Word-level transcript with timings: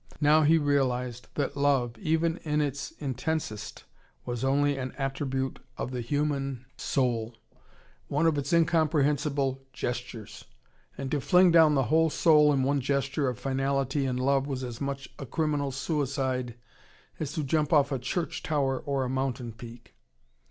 Now 0.19 0.41
he 0.41 0.57
realised 0.57 1.27
that 1.35 1.55
love, 1.55 1.95
even 1.99 2.37
in 2.37 2.59
its 2.59 2.89
intensest, 2.97 3.83
was 4.25 4.43
only 4.43 4.75
an 4.75 4.93
attribute 4.97 5.59
of 5.77 5.91
the 5.91 6.01
human 6.01 6.65
soul: 6.75 7.35
one 8.07 8.25
of 8.25 8.35
its 8.35 8.51
incomprehensible 8.51 9.61
gestures. 9.73 10.45
And 10.97 11.11
to 11.11 11.21
fling 11.21 11.51
down 11.51 11.75
the 11.75 11.83
whole 11.93 12.09
soul 12.09 12.51
in 12.51 12.63
one 12.63 12.81
gesture 12.81 13.29
of 13.29 13.37
finality 13.37 14.07
in 14.07 14.17
love 14.17 14.47
was 14.47 14.63
as 14.63 14.81
much 14.81 15.07
a 15.19 15.25
criminal 15.27 15.69
suicide 15.71 16.55
as 17.19 17.33
to 17.33 17.43
jump 17.43 17.71
off 17.71 17.91
a 17.91 17.99
church 17.99 18.41
tower 18.41 18.79
or 18.79 19.03
a 19.03 19.07
mountain 19.07 19.51
peak. 19.53 19.93